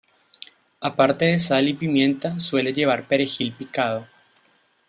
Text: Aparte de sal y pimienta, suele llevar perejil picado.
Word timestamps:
Aparte 0.79 1.25
de 1.25 1.37
sal 1.37 1.67
y 1.67 1.75
pimienta, 1.75 2.39
suele 2.39 2.73
llevar 2.73 3.07
perejil 3.07 3.53
picado. 3.53 4.07